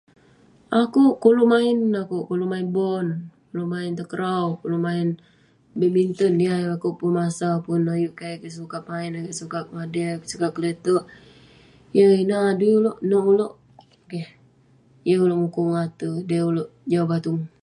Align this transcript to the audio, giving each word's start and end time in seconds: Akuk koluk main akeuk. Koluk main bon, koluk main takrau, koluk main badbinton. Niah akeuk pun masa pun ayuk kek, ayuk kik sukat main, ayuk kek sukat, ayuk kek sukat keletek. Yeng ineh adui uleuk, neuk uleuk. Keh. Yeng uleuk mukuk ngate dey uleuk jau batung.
Akuk 0.79 1.15
koluk 1.23 1.49
main 1.53 1.77
akeuk. 2.01 2.25
Koluk 2.29 2.51
main 2.51 2.67
bon, 2.75 3.07
koluk 3.49 3.69
main 3.73 3.91
takrau, 3.99 4.47
koluk 4.61 4.83
main 4.87 5.07
badbinton. 5.79 6.33
Niah 6.39 6.59
akeuk 6.75 6.95
pun 6.99 7.11
masa 7.19 7.49
pun 7.65 7.79
ayuk 7.95 8.13
kek, 8.17 8.27
ayuk 8.29 8.41
kik 8.43 8.55
sukat 8.59 8.83
main, 8.91 9.11
ayuk 9.13 9.25
kek 9.29 9.39
sukat, 9.41 9.63
ayuk 9.67 10.21
kek 10.21 10.31
sukat 10.33 10.51
keletek. 10.55 11.03
Yeng 11.95 12.13
ineh 12.23 12.43
adui 12.51 12.71
uleuk, 12.79 12.97
neuk 13.09 13.25
uleuk. 13.31 13.53
Keh. 14.11 14.27
Yeng 15.07 15.23
uleuk 15.25 15.41
mukuk 15.43 15.67
ngate 15.71 16.09
dey 16.29 16.41
uleuk 16.49 16.69
jau 16.91 17.05
batung. 17.11 17.41